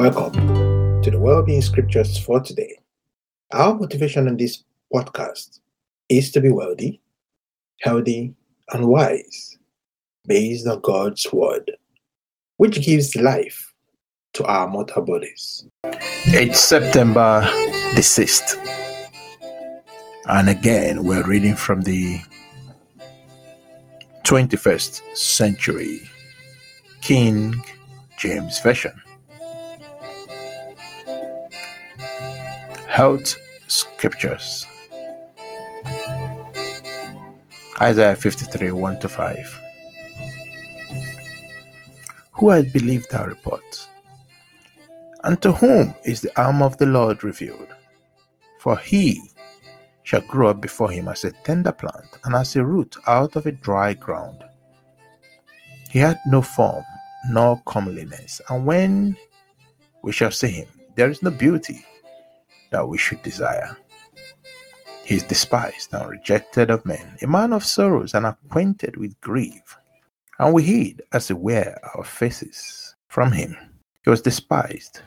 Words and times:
Welcome 0.00 0.32
to 1.02 1.10
the 1.10 1.18
Wellbeing 1.18 1.60
Scriptures 1.60 2.16
for 2.16 2.40
today. 2.40 2.78
Our 3.52 3.74
motivation 3.74 4.28
in 4.28 4.38
this 4.38 4.64
podcast 4.90 5.60
is 6.08 6.30
to 6.30 6.40
be 6.40 6.48
wealthy, 6.48 7.02
healthy, 7.80 8.34
and 8.72 8.88
wise 8.88 9.58
based 10.26 10.66
on 10.66 10.80
God's 10.80 11.30
Word, 11.30 11.70
which 12.56 12.80
gives 12.80 13.14
life 13.14 13.74
to 14.32 14.44
our 14.46 14.66
mortal 14.68 15.02
bodies. 15.02 15.66
It's 15.84 16.60
September 16.60 17.42
the 17.94 18.00
6th. 18.00 18.56
And 20.30 20.48
again, 20.48 21.04
we're 21.04 21.26
reading 21.26 21.56
from 21.56 21.82
the 21.82 22.22
21st 24.24 25.14
century 25.14 26.00
King 27.02 27.62
James 28.16 28.58
Version. 28.60 28.94
Health 33.00 33.38
Scriptures 33.66 34.66
Isaiah 37.80 38.14
53 38.14 38.72
1 38.72 39.00
to 39.00 39.08
5. 39.08 39.60
Who 42.32 42.50
has 42.50 42.70
believed 42.70 43.14
our 43.14 43.26
report? 43.26 43.88
And 45.24 45.40
to 45.40 45.52
whom 45.52 45.94
is 46.04 46.20
the 46.20 46.38
arm 46.38 46.60
of 46.60 46.76
the 46.76 46.84
Lord 46.84 47.24
revealed? 47.24 47.68
For 48.58 48.76
he 48.76 49.18
shall 50.02 50.20
grow 50.20 50.50
up 50.50 50.60
before 50.60 50.90
him 50.90 51.08
as 51.08 51.24
a 51.24 51.32
tender 51.32 51.72
plant 51.72 52.18
and 52.24 52.34
as 52.34 52.54
a 52.54 52.62
root 52.62 52.98
out 53.06 53.34
of 53.34 53.46
a 53.46 53.52
dry 53.52 53.94
ground. 53.94 54.44
He 55.88 56.00
had 56.00 56.18
no 56.26 56.42
form 56.42 56.84
nor 57.30 57.62
comeliness, 57.64 58.42
and 58.50 58.66
when 58.66 59.16
we 60.02 60.12
shall 60.12 60.32
see 60.32 60.50
him, 60.50 60.68
there 60.96 61.08
is 61.08 61.22
no 61.22 61.30
beauty 61.30 61.82
that 62.70 62.88
we 62.88 62.98
should 62.98 63.22
desire. 63.22 63.76
He 65.04 65.16
is 65.16 65.22
despised 65.24 65.92
and 65.92 66.08
rejected 66.08 66.70
of 66.70 66.86
men, 66.86 67.16
a 67.20 67.26
man 67.26 67.52
of 67.52 67.64
sorrows 67.64 68.14
and 68.14 68.26
acquainted 68.26 68.96
with 68.96 69.20
grief. 69.20 69.76
And 70.38 70.54
we 70.54 70.62
hid, 70.62 71.02
as 71.12 71.30
it 71.30 71.38
were, 71.38 71.76
our 71.94 72.04
faces 72.04 72.94
from 73.08 73.32
him. 73.32 73.56
He 74.04 74.10
was 74.10 74.22
despised, 74.22 75.00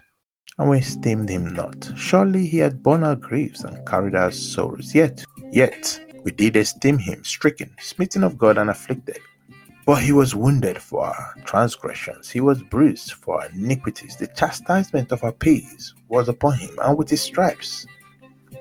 and 0.60 0.70
we 0.70 0.80
esteemed 0.80 1.30
him 1.30 1.54
not. 1.54 1.92
Surely 1.96 2.46
he 2.46 2.58
had 2.58 2.84
borne 2.84 3.04
our 3.04 3.16
griefs 3.16 3.64
and 3.64 3.88
carried 3.88 4.16
our 4.16 4.32
sorrows. 4.32 4.94
Yet, 4.94 5.24
yet, 5.52 6.00
we 6.24 6.32
did 6.32 6.56
esteem 6.56 6.98
him 7.00 7.24
stricken, 7.24 7.74
smitten 7.80 8.24
of 8.24 8.38
God, 8.38 8.58
and 8.58 8.70
afflicted. 8.70 9.20
But 9.86 10.02
he 10.02 10.14
was 10.14 10.34
wounded 10.34 10.82
for 10.82 11.06
our 11.08 11.36
transgressions, 11.46 12.30
he 12.30 12.40
was 12.40 12.64
bruised 12.64 13.14
for 13.14 13.42
our 13.42 13.50
iniquities. 13.50 14.16
The 14.16 14.28
chastisement 14.28 15.12
of 15.12 15.24
our 15.24 15.34
peace 15.34 15.94
was 16.08 16.30
upon 16.30 16.58
him, 16.58 16.78
and 16.82 16.98
with 16.98 17.10
his 17.10 17.22
stripes 17.22 17.86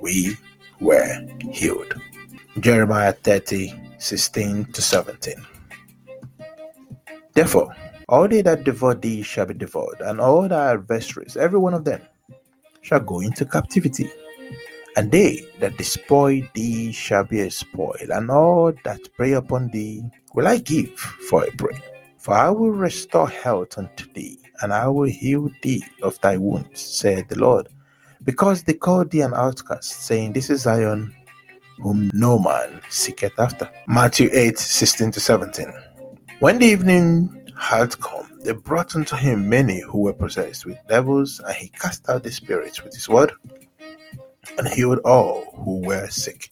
we 0.01 0.37
were 0.81 1.27
healed. 1.53 1.95
Jeremiah 2.59 3.13
30 3.13 3.73
16 3.99 4.65
to 4.73 4.83
17. 4.83 5.35
Therefore, 7.35 7.75
all 8.09 8.27
they 8.27 8.43
that 8.43 8.65
devour 8.65 8.95
thee 8.95 9.23
shall 9.23 9.47
be 9.47 9.55
devoured, 9.55 10.01
and 10.01 10.21
all 10.21 10.49
thy 10.49 10.73
adversaries, 10.73 11.37
every 11.37 11.59
one 11.59 11.73
of 11.73 11.85
them, 11.85 12.03
shall 12.81 13.01
go 13.01 13.21
into 13.21 13.47
captivity. 13.47 14.11
And 14.97 15.11
they 15.11 15.47
that 15.61 15.79
despoil 15.79 16.43
thee 16.53 16.93
shall 16.93 17.25
be 17.25 17.41
a 17.41 17.51
spoil, 17.51 18.11
and 18.11 18.31
all 18.31 18.73
that 18.85 19.01
prey 19.17 19.33
upon 19.33 19.69
thee 19.69 20.03
will 20.35 20.49
I 20.49 20.59
give 20.59 20.91
for 20.99 21.45
a 21.45 21.51
prey. 21.53 21.81
For 22.19 22.35
I 22.35 22.51
will 22.51 22.71
restore 22.71 23.29
health 23.29 23.77
unto 23.79 24.13
thee, 24.13 24.39
and 24.61 24.73
I 24.73 24.87
will 24.89 25.09
heal 25.09 25.51
thee 25.63 25.85
of 26.03 26.21
thy 26.21 26.37
wounds, 26.37 26.81
said 26.81 27.29
the 27.29 27.39
Lord. 27.39 27.69
Because 28.23 28.63
they 28.63 28.75
called 28.75 29.11
thee 29.11 29.23
an 29.23 29.35
outcast, 29.35 29.91
saying, 30.03 30.33
This 30.33 30.49
is 30.49 30.63
Zion, 30.63 31.13
whom 31.81 32.11
no 32.15 32.39
man 32.39 32.81
seeketh 32.89 33.39
after. 33.39 33.69
Matthew 33.89 34.31
8 34.33 34.57
16 34.57 35.11
to 35.11 35.21
17. 35.21 35.73
When 36.39 36.59
the 36.59 36.67
evening 36.67 37.51
had 37.59 37.99
come, 38.01 38.29
they 38.45 38.53
brought 38.53 38.95
unto 38.95 39.17
him 39.17 39.49
many 39.49 39.81
who 39.81 39.99
were 40.03 40.13
possessed 40.13 40.65
with 40.65 40.79
devils, 40.89 41.41
and 41.41 41.55
he 41.57 41.69
cast 41.69 42.09
out 42.09 42.23
the 42.23 42.31
spirits 42.31 42.83
with 42.85 42.95
his 42.95 43.09
word 43.09 43.33
and 44.59 44.69
healed 44.69 44.99
all 45.05 45.45
who 45.65 45.81
were 45.87 46.09
sick, 46.09 46.51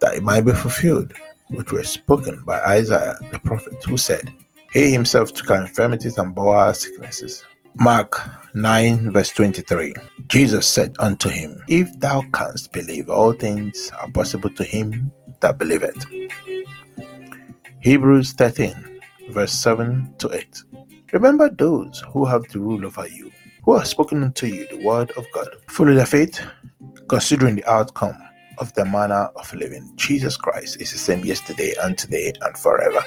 that 0.00 0.14
it 0.14 0.22
might 0.22 0.42
be 0.42 0.52
fulfilled, 0.52 1.12
which 1.52 1.72
were 1.72 1.84
spoken 1.84 2.42
by 2.44 2.60
Isaiah 2.60 3.16
the 3.30 3.38
prophet, 3.38 3.82
who 3.84 3.96
said, 3.96 4.32
He 4.72 4.90
himself 4.90 5.32
took 5.32 5.50
our 5.50 5.62
infirmities 5.62 6.18
and 6.18 6.34
bore 6.34 6.56
our 6.56 6.74
sicknesses. 6.74 7.44
Mark 7.76 8.20
9, 8.54 9.12
verse 9.12 9.30
23. 9.30 9.94
Jesus 10.28 10.66
said 10.66 10.94
unto 10.98 11.28
him, 11.28 11.62
If 11.68 11.98
thou 12.00 12.22
canst 12.34 12.72
believe, 12.72 13.08
all 13.08 13.32
things 13.32 13.90
are 14.00 14.10
possible 14.10 14.50
to 14.50 14.64
him 14.64 15.10
that 15.40 15.58
believeth. 15.58 16.04
Hebrews 17.80 18.32
13, 18.32 19.00
verse 19.30 19.52
7 19.52 20.14
to 20.18 20.32
8. 20.34 20.62
Remember 21.12 21.48
those 21.50 22.02
who 22.12 22.24
have 22.24 22.44
the 22.48 22.60
rule 22.60 22.86
over 22.86 23.06
you, 23.08 23.30
who 23.64 23.76
have 23.76 23.86
spoken 23.86 24.22
unto 24.22 24.46
you 24.46 24.66
the 24.68 24.84
word 24.84 25.10
of 25.12 25.26
God. 25.34 25.48
Follow 25.68 25.94
their 25.94 26.06
faith, 26.06 26.40
considering 27.08 27.56
the 27.56 27.64
outcome 27.70 28.16
of 28.58 28.72
the 28.74 28.84
manner 28.84 29.28
of 29.36 29.52
living. 29.54 29.92
Jesus 29.96 30.36
Christ 30.36 30.80
is 30.80 30.92
the 30.92 30.98
same 30.98 31.24
yesterday 31.24 31.74
and 31.82 31.96
today 31.96 32.32
and 32.40 32.56
forever. 32.56 33.04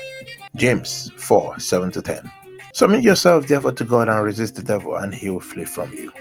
James 0.55 1.11
4 1.17 1.59
7 1.59 1.91
to 1.91 2.01
10. 2.01 2.31
Submit 2.73 3.03
yourself 3.03 3.47
therefore 3.47 3.71
to 3.73 3.85
God 3.85 4.09
and 4.09 4.23
resist 4.23 4.55
the 4.55 4.61
devil, 4.61 4.95
and 4.95 5.13
he 5.13 5.29
will 5.29 5.39
flee 5.39 5.65
from 5.65 5.91
you. 5.93 6.11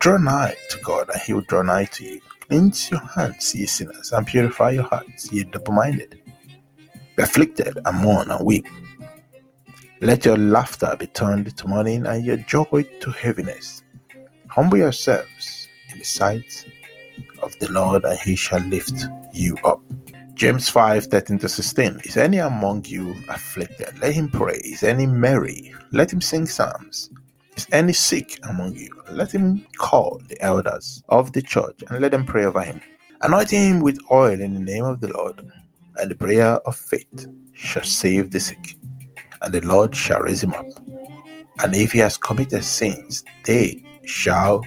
Draw 0.00 0.18
nigh 0.18 0.56
to 0.70 0.78
God, 0.78 1.10
and 1.10 1.20
he 1.22 1.32
will 1.32 1.42
draw 1.42 1.62
nigh 1.62 1.84
to 1.84 2.04
you. 2.04 2.20
Cleanse 2.48 2.90
your 2.90 3.00
hands, 3.00 3.54
ye 3.54 3.66
sinners, 3.66 4.12
and 4.12 4.26
purify 4.26 4.70
your 4.70 4.84
hearts, 4.84 5.32
ye 5.32 5.44
double 5.44 5.72
minded. 5.72 6.20
Be 7.16 7.22
afflicted 7.22 7.78
and 7.84 7.98
mourn 7.98 8.30
and 8.30 8.44
weep. 8.44 8.66
Let 10.00 10.24
your 10.24 10.38
laughter 10.38 10.96
be 10.98 11.06
turned 11.06 11.56
to 11.56 11.68
mourning, 11.68 12.06
and 12.06 12.24
your 12.24 12.38
joy 12.38 12.84
to 13.00 13.10
heaviness. 13.10 13.84
Humble 14.48 14.78
yourselves 14.78 15.68
in 15.92 15.98
the 15.98 16.04
sight 16.04 16.66
of 17.42 17.58
the 17.58 17.70
Lord, 17.72 18.04
and 18.04 18.18
he 18.18 18.36
shall 18.36 18.60
lift 18.60 19.06
you 19.32 19.56
up. 19.64 19.80
James 20.34 20.68
5 20.70 21.04
13 21.04 21.38
to 21.40 21.48
16. 21.48 22.00
Is 22.04 22.16
any 22.16 22.38
among 22.38 22.84
you 22.86 23.14
afflicted? 23.28 23.98
Let 24.00 24.14
him 24.14 24.30
pray. 24.30 24.56
Is 24.64 24.82
any 24.82 25.06
merry? 25.06 25.74
Let 25.92 26.12
him 26.12 26.20
sing 26.20 26.46
psalms. 26.46 27.10
Is 27.56 27.66
any 27.72 27.92
sick 27.92 28.38
among 28.48 28.74
you? 28.74 28.88
Let 29.10 29.32
him 29.32 29.66
call 29.76 30.20
the 30.28 30.40
elders 30.42 31.02
of 31.10 31.32
the 31.32 31.42
church 31.42 31.84
and 31.88 32.00
let 32.00 32.12
them 32.12 32.24
pray 32.24 32.46
over 32.46 32.62
him, 32.62 32.80
anointing 33.20 33.60
him 33.60 33.80
with 33.80 33.98
oil 34.10 34.40
in 34.40 34.54
the 34.54 34.60
name 34.60 34.84
of 34.84 35.00
the 35.00 35.08
Lord. 35.08 35.46
And 35.96 36.10
the 36.10 36.14
prayer 36.14 36.54
of 36.66 36.76
faith 36.76 37.26
shall 37.52 37.84
save 37.84 38.30
the 38.30 38.40
sick, 38.40 38.76
and 39.42 39.52
the 39.52 39.60
Lord 39.60 39.94
shall 39.94 40.20
raise 40.20 40.42
him 40.42 40.54
up. 40.54 40.66
And 41.62 41.74
if 41.74 41.92
he 41.92 41.98
has 41.98 42.16
committed 42.16 42.64
sins, 42.64 43.24
they 43.44 43.84
shall 44.06 44.64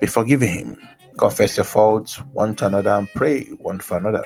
be 0.00 0.08
forgiven 0.08 0.48
him. 0.48 0.76
Confess 1.20 1.58
your 1.58 1.64
faults 1.64 2.16
one 2.32 2.56
to 2.56 2.66
another 2.66 2.92
and 2.92 3.06
pray 3.14 3.44
one 3.58 3.78
for 3.78 3.98
another, 3.98 4.24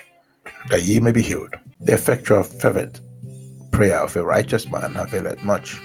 that 0.68 0.84
ye 0.84 1.00
may 1.00 1.10
be 1.10 1.22
healed. 1.22 1.52
The 1.80 1.94
effectual 1.94 2.44
fervent 2.44 3.00
prayer 3.72 3.98
of 3.98 4.14
a 4.14 4.22
righteous 4.22 4.70
man 4.70 4.94
availeth 4.94 5.42
much. 5.42 5.76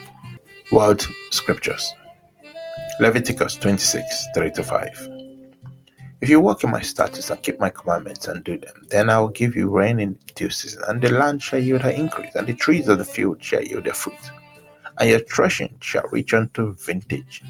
World 0.72 1.08
Scriptures 1.31 1.92
Leviticus 3.00 3.56
26 3.56 4.28
3 4.36 4.52
to 4.52 4.64
5. 4.64 5.09
If 6.22 6.30
you 6.30 6.40
walk 6.40 6.64
in 6.64 6.69
my 6.69 6.81
statutes 6.81 7.31
and 7.31 7.42
keep 7.42 7.59
my 7.59 7.72
commandments 7.72 8.28
and 8.28 8.44
do 8.44 8.59
them, 8.59 8.86
then 8.90 9.09
I 9.09 9.19
will 9.19 9.30
give 9.30 9.56
you 9.56 9.68
rain 9.68 10.00
in 10.00 10.19
due 10.36 10.52
season, 10.52 10.84
and 10.88 11.02
the 11.02 11.09
land 11.09 11.42
shall 11.42 11.60
yield 11.60 11.81
her 11.81 11.89
increase, 11.89 12.36
and 12.36 12.45
the 12.45 12.54
trees 12.54 12.88
of 12.88 13.00
the 13.00 13.04
field 13.04 13.44
shall 13.44 13.63
yield 13.63 13.86
their 13.86 13.95
fruit, 13.95 14.31
and 15.00 15.10
your 15.10 15.22
threshing 15.22 15.75
shall 15.81 16.04
reach 16.12 16.36
unto 16.36 16.75
vintage, 16.75 17.42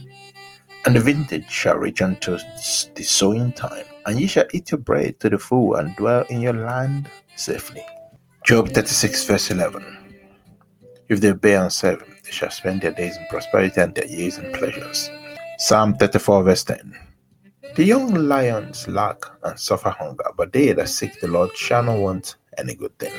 and 0.85 0.95
the 0.95 0.99
vintage 0.99 1.49
shall 1.49 1.77
reach 1.77 2.01
unto 2.01 2.37
the 2.95 3.03
sowing 3.03 3.51
time, 3.53 3.85
and 4.05 4.19
ye 4.19 4.27
shall 4.27 4.45
eat 4.53 4.71
your 4.71 4.79
bread 4.79 5.19
to 5.19 5.29
the 5.29 5.37
full 5.37 5.75
and 5.75 5.95
dwell 5.95 6.25
in 6.29 6.41
your 6.41 6.53
land 6.53 7.09
safely. 7.35 7.83
Job 8.45 8.69
36, 8.69 9.25
verse 9.25 9.51
11. 9.51 9.85
If 11.09 11.21
they 11.21 11.29
obey 11.31 11.55
and 11.55 11.71
serve 11.71 12.03
they 12.23 12.31
shall 12.31 12.51
spend 12.51 12.81
their 12.81 12.91
days 12.91 13.17
in 13.17 13.25
prosperity 13.29 13.81
and 13.81 13.93
their 13.95 14.05
years 14.05 14.37
in 14.37 14.51
pleasures. 14.53 15.09
Psalm 15.57 15.95
34, 15.95 16.43
verse 16.43 16.63
10. 16.63 16.95
The 17.75 17.83
young 17.83 18.13
lions 18.13 18.87
lack 18.87 19.23
and 19.43 19.59
suffer 19.59 19.89
hunger, 19.89 20.25
but 20.37 20.53
they 20.53 20.73
that 20.73 20.89
seek 20.89 21.19
the 21.19 21.27
Lord 21.27 21.55
shall 21.55 21.83
not 21.83 21.99
want 21.99 22.35
any 22.57 22.75
good 22.75 22.97
thing. 22.99 23.13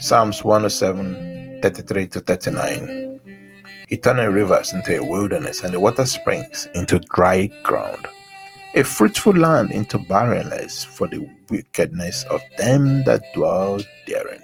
Psalms 0.00 0.44
107, 0.44 1.60
33 1.62 2.06
to 2.08 2.20
39. 2.20 3.05
He 3.86 3.96
turned 3.96 4.34
rivers 4.34 4.72
into 4.72 4.98
a 4.98 5.04
wilderness 5.04 5.62
and 5.62 5.72
the 5.72 5.78
water 5.78 6.04
springs 6.06 6.68
into 6.74 6.98
dry 6.98 7.46
ground, 7.62 8.08
a 8.74 8.82
fruitful 8.82 9.32
land 9.32 9.70
into 9.70 9.96
barrenness 9.96 10.82
for 10.82 11.06
the 11.06 11.24
wickedness 11.50 12.24
of 12.24 12.40
them 12.58 13.04
that 13.04 13.22
dwell 13.32 13.80
therein. 14.08 14.42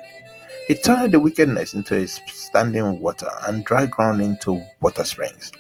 He 0.69 0.77
turned 0.77 1.13
the 1.13 1.19
wickedness 1.19 1.75
into 1.75 1.97
a 1.97 2.07
standing 2.07 3.01
water, 3.01 3.29
and 3.49 3.65
dry 3.65 3.87
ground 3.87 4.23
into 4.23 4.63
water 4.81 5.03
springs. 5.03 5.51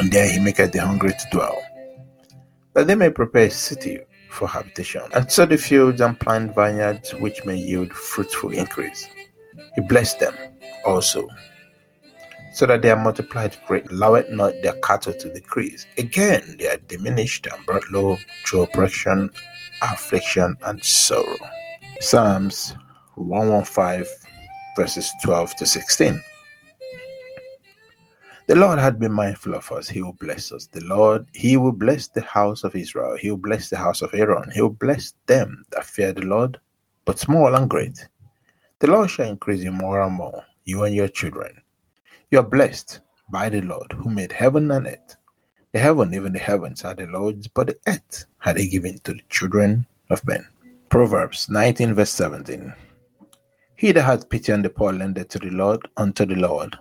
And 0.00 0.10
there 0.10 0.28
he 0.28 0.40
maketh 0.40 0.72
the 0.72 0.84
hungry 0.84 1.12
to 1.12 1.26
dwell, 1.30 1.56
that 2.74 2.88
they 2.88 2.96
may 2.96 3.10
prepare 3.10 3.46
a 3.46 3.50
city 3.50 4.00
for 4.30 4.48
habitation, 4.48 5.02
and 5.14 5.30
sow 5.30 5.46
the 5.46 5.56
fields 5.56 6.00
and 6.00 6.18
plant 6.18 6.56
vineyards 6.56 7.14
which 7.14 7.44
may 7.44 7.56
yield 7.56 7.92
fruitful 7.92 8.50
increase. 8.50 9.08
He 9.76 9.80
blessed 9.80 10.18
them 10.18 10.34
also, 10.84 11.28
so 12.56 12.64
that 12.64 12.80
they 12.80 12.90
are 12.90 12.96
multiplied 12.96 13.54
great, 13.66 13.84
alloweth 13.90 14.30
not 14.30 14.54
their 14.62 14.72
cattle 14.80 15.12
to 15.12 15.30
decrease. 15.30 15.84
Again, 15.98 16.56
they 16.58 16.66
are 16.66 16.78
diminished 16.88 17.46
and 17.46 17.66
brought 17.66 17.90
low 17.90 18.16
through 18.46 18.62
oppression, 18.62 19.28
affliction, 19.82 20.56
and 20.64 20.82
sorrow. 20.82 21.36
Psalms 22.00 22.74
115, 23.16 24.06
verses 24.74 25.12
12 25.22 25.54
to 25.56 25.66
16. 25.66 26.22
The 28.46 28.56
Lord 28.56 28.78
had 28.78 28.98
been 28.98 29.12
mindful 29.12 29.54
of 29.54 29.70
us. 29.70 29.86
He 29.86 30.00
will 30.00 30.14
bless 30.14 30.50
us. 30.50 30.66
The 30.66 30.82
Lord, 30.84 31.26
He 31.34 31.58
will 31.58 31.72
bless 31.72 32.08
the 32.08 32.22
house 32.22 32.64
of 32.64 32.74
Israel. 32.74 33.18
He 33.20 33.30
will 33.30 33.36
bless 33.36 33.68
the 33.68 33.76
house 33.76 34.00
of 34.00 34.14
Aaron. 34.14 34.50
He 34.50 34.62
will 34.62 34.70
bless 34.70 35.12
them 35.26 35.62
that 35.72 35.84
fear 35.84 36.14
the 36.14 36.24
Lord, 36.24 36.58
but 37.04 37.18
small 37.18 37.54
and 37.54 37.68
great. 37.68 38.08
The 38.78 38.86
Lord 38.86 39.10
shall 39.10 39.28
increase 39.28 39.62
you 39.62 39.72
more 39.72 40.00
and 40.00 40.14
more, 40.14 40.42
you 40.64 40.84
and 40.84 40.94
your 40.94 41.08
children. 41.08 41.60
You 42.32 42.40
are 42.40 42.42
blessed 42.42 43.00
by 43.30 43.48
the 43.48 43.60
Lord 43.60 43.92
who 43.92 44.10
made 44.10 44.32
heaven 44.32 44.68
and 44.72 44.88
earth. 44.88 45.16
The 45.72 45.78
heaven, 45.78 46.12
even 46.12 46.32
the 46.32 46.40
heavens, 46.40 46.84
are 46.84 46.94
the 46.94 47.06
Lord's, 47.06 47.46
but 47.46 47.68
the 47.68 47.78
earth 47.86 48.26
had 48.38 48.58
He 48.58 48.68
given 48.68 48.98
to 49.04 49.12
the 49.12 49.20
children 49.28 49.86
of 50.10 50.26
men. 50.26 50.44
Proverbs 50.88 51.48
19, 51.48 51.94
verse 51.94 52.10
17. 52.10 52.74
He 53.76 53.92
that 53.92 54.02
hath 54.02 54.28
pity 54.28 54.52
on 54.52 54.62
the 54.62 54.70
poor 54.70 54.92
lendeth 54.92 55.28
to 55.28 55.38
the 55.38 55.50
Lord 55.50 55.86
unto 55.96 56.26
the 56.26 56.34
Lord, 56.34 56.76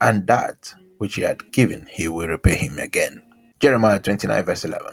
and 0.00 0.24
that 0.28 0.72
which 0.98 1.16
he 1.16 1.22
hath 1.22 1.50
given 1.50 1.88
he 1.90 2.06
will 2.06 2.28
repay 2.28 2.54
him 2.54 2.78
again. 2.78 3.20
Jeremiah 3.58 3.98
29, 3.98 4.44
verse 4.44 4.64
11. 4.64 4.92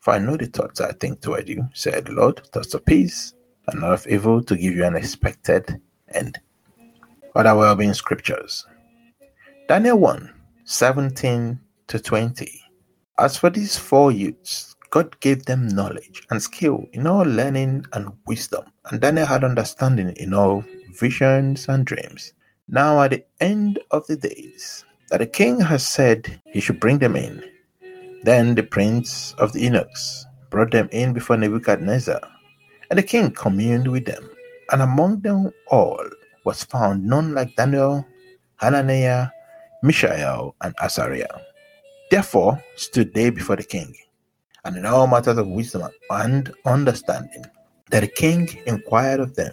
For 0.00 0.14
I 0.14 0.18
know 0.18 0.38
the 0.38 0.46
thoughts 0.46 0.80
I 0.80 0.92
think 0.92 1.20
toward 1.20 1.48
you, 1.50 1.68
said 1.74 2.06
the 2.06 2.12
Lord, 2.12 2.46
thoughts 2.46 2.72
of 2.72 2.86
peace 2.86 3.34
and 3.68 3.82
not 3.82 3.92
of 3.92 4.06
evil, 4.06 4.42
to 4.44 4.56
give 4.56 4.74
you 4.74 4.84
an 4.86 4.96
expected 4.96 5.78
end. 6.14 6.38
Other 7.34 7.54
well 7.54 7.76
being 7.76 7.92
scriptures. 7.92 8.66
Daniel 9.72 9.96
1, 9.96 10.30
17 10.64 11.58
to 11.86 11.98
20. 11.98 12.62
As 13.18 13.38
for 13.38 13.48
these 13.48 13.78
four 13.78 14.12
youths, 14.12 14.76
God 14.90 15.18
gave 15.20 15.46
them 15.46 15.66
knowledge 15.66 16.26
and 16.28 16.42
skill 16.42 16.84
in 16.92 17.06
all 17.06 17.24
learning 17.24 17.86
and 17.94 18.12
wisdom, 18.26 18.66
and 18.90 19.00
Daniel 19.00 19.24
had 19.24 19.44
understanding 19.44 20.10
in 20.18 20.34
all 20.34 20.62
visions 21.00 21.70
and 21.70 21.86
dreams. 21.86 22.34
Now, 22.68 23.00
at 23.00 23.12
the 23.12 23.24
end 23.40 23.78
of 23.92 24.06
the 24.08 24.16
days, 24.16 24.84
that 25.08 25.20
the 25.20 25.26
king 25.26 25.58
has 25.58 25.86
said 25.86 26.42
he 26.44 26.60
should 26.60 26.78
bring 26.78 26.98
them 26.98 27.16
in. 27.16 27.42
Then 28.24 28.54
the 28.54 28.64
prince 28.64 29.32
of 29.38 29.54
the 29.54 29.60
eunuchs 29.60 30.26
brought 30.50 30.72
them 30.72 30.90
in 30.92 31.14
before 31.14 31.38
Nebuchadnezzar, 31.38 32.20
and 32.90 32.98
the 32.98 33.02
king 33.02 33.30
communed 33.30 33.90
with 33.90 34.04
them. 34.04 34.28
And 34.70 34.82
among 34.82 35.20
them 35.20 35.50
all 35.68 36.04
was 36.44 36.62
found 36.62 37.06
none 37.06 37.32
like 37.32 37.56
Daniel, 37.56 38.04
Hananiah, 38.56 39.28
Mishael, 39.82 40.54
and 40.60 40.74
Azariah. 40.82 41.26
Therefore 42.10 42.62
stood 42.76 43.12
they 43.14 43.30
before 43.30 43.56
the 43.56 43.64
king, 43.64 43.94
and 44.64 44.76
in 44.76 44.86
all 44.86 45.06
matters 45.06 45.38
of 45.38 45.48
wisdom 45.48 45.88
and 46.10 46.52
understanding, 46.66 47.44
that 47.90 48.00
the 48.00 48.08
king 48.08 48.48
inquired 48.66 49.20
of 49.20 49.34
them 49.34 49.52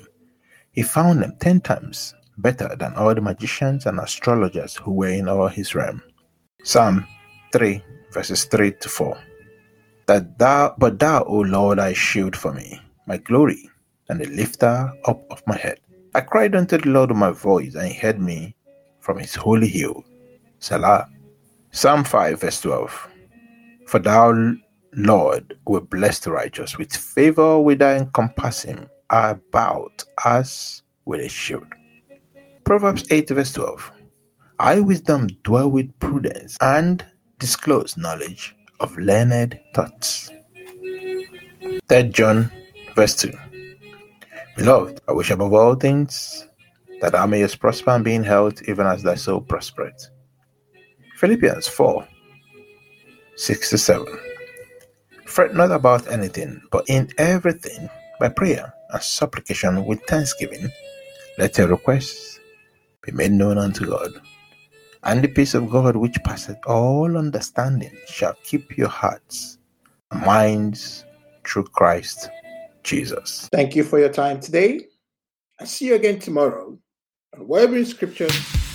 he 0.71 0.83
found 0.83 1.21
them 1.21 1.35
ten 1.39 1.59
times 1.59 2.13
better 2.37 2.73
than 2.79 2.93
all 2.93 3.13
the 3.13 3.21
magicians 3.21 3.85
and 3.85 3.99
astrologers 3.99 4.75
who 4.75 4.93
were 4.93 5.09
in 5.09 5.27
all 5.27 5.47
his 5.47 5.75
realm. 5.75 6.01
Psalm 6.63 7.05
3, 7.51 7.83
verses 8.11 8.45
3 8.45 8.71
to 8.79 8.89
4. 8.89 9.17
That 10.05 10.37
thou, 10.39 10.75
but 10.77 10.99
thou, 10.99 11.23
O 11.23 11.39
Lord, 11.39 11.79
a 11.79 11.93
shield 11.93 12.35
for 12.35 12.53
me, 12.53 12.79
my 13.07 13.17
glory, 13.17 13.69
and 14.09 14.21
the 14.21 14.25
lifter 14.27 14.91
up 15.05 15.21
of 15.29 15.43
my 15.47 15.57
head. 15.57 15.79
I 16.15 16.21
cried 16.21 16.55
unto 16.55 16.77
the 16.77 16.89
Lord 16.89 17.09
with 17.09 17.19
my 17.19 17.31
voice, 17.31 17.75
and 17.75 17.87
he 17.87 17.93
heard 17.93 18.19
me 18.19 18.55
from 18.99 19.19
his 19.19 19.35
holy 19.35 19.67
hill. 19.67 20.03
Selah. 20.59 21.07
Psalm 21.71 22.03
5, 22.03 22.41
verse 22.41 22.61
12. 22.61 23.07
For 23.87 23.99
thou, 23.99 24.53
Lord, 24.93 25.57
will 25.65 25.81
bless 25.81 26.19
the 26.19 26.31
righteous. 26.31 26.77
With 26.77 26.95
favor 26.95 27.59
will 27.59 27.77
thou 27.77 27.95
encompass 27.95 28.65
about 29.09 30.03
us 30.25 30.83
with 31.05 31.21
a 31.21 31.29
shield. 31.29 31.67
Proverbs 32.63 33.05
8, 33.09 33.29
verse 33.29 33.53
12. 33.53 33.91
I, 34.59 34.79
wisdom, 34.81 35.27
dwell 35.43 35.71
with 35.71 35.97
prudence 35.99 36.57
and 36.61 37.05
disclose 37.39 37.95
knowledge 37.97 38.55
of 38.79 38.97
learned 38.97 39.59
thoughts. 39.73 40.29
3 41.87 42.03
John, 42.09 42.51
verse 42.95 43.15
2. 43.15 43.31
Beloved, 44.57 44.99
I 45.07 45.13
wish 45.13 45.31
above 45.31 45.53
all 45.53 45.75
things 45.75 46.45
that 46.99 47.13
thou 47.13 47.25
mayest 47.25 47.59
prosper 47.59 47.91
and 47.91 48.03
be 48.03 48.13
in 48.13 48.23
health, 48.23 48.61
even 48.67 48.85
as 48.85 49.03
thy 49.03 49.15
soul 49.15 49.39
prospereth. 49.39 50.09
Philippians 51.19 51.67
4, 51.67 52.07
6 53.35 53.69
to 53.71 53.77
7. 53.77 54.07
Fret 55.25 55.53
not 55.53 55.69
about 55.69 56.09
anything, 56.09 56.61
but 56.71 56.85
in 56.87 57.09
everything, 57.17 57.89
by 58.21 58.29
prayer 58.29 58.73
and 58.93 59.03
supplication 59.03 59.83
with 59.83 60.01
thanksgiving, 60.03 60.71
let 61.37 61.57
your 61.57 61.67
requests 61.67 62.39
be 63.01 63.11
made 63.11 63.33
known 63.33 63.57
unto 63.57 63.85
God. 63.85 64.13
And 65.03 65.21
the 65.21 65.27
peace 65.27 65.55
of 65.55 65.69
God, 65.69 65.97
which 65.97 66.15
passeth 66.23 66.57
all 66.65 67.17
understanding, 67.17 67.97
shall 68.07 68.35
keep 68.45 68.77
your 68.77 68.87
hearts 68.87 69.57
and 70.11 70.21
minds 70.21 71.03
through 71.45 71.65
Christ 71.65 72.29
Jesus. 72.83 73.49
Thank 73.51 73.75
you 73.75 73.83
for 73.83 73.99
your 73.99 74.07
time 74.07 74.39
today. 74.39 74.87
I'll 75.59 75.67
see 75.67 75.87
you 75.87 75.95
again 75.95 76.19
tomorrow 76.19 76.79
on 77.37 77.75
in 77.75 77.85
Scriptures 77.85 78.68